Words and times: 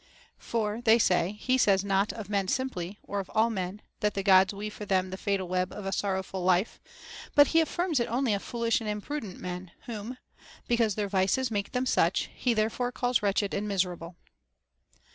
t 0.01 0.07
For, 0.39 0.81
they 0.83 0.97
say, 0.97 1.33
he 1.33 1.59
says 1.59 1.83
not 1.85 2.11
of 2.11 2.27
men 2.27 2.47
simply, 2.47 2.97
or 3.03 3.19
of 3.19 3.29
all 3.35 3.51
men, 3.51 3.83
that 3.99 4.15
the 4.15 4.23
Gods 4.23 4.51
weave 4.51 4.73
for 4.73 4.83
them 4.83 5.11
the 5.11 5.15
fatal 5.15 5.47
web 5.47 5.71
of 5.71 5.85
a 5.85 5.91
sorrowful 5.91 6.43
life; 6.43 6.81
but 7.35 7.49
he 7.49 7.61
affirms 7.61 7.99
it 7.99 8.07
only 8.07 8.33
of 8.33 8.41
foolish 8.41 8.81
and 8.81 8.89
imprudent 8.89 9.37
men, 9.39 9.69
whom, 9.85 10.17
because 10.67 10.95
their 10.95 11.07
vices 11.07 11.51
make 11.51 11.73
them 11.73 11.85
such, 11.85 12.31
he 12.33 12.55
therefore 12.55 12.91
calls 12.91 13.21
wretched 13.21 13.53
and 13.53 13.67
miserable. 13.67 14.15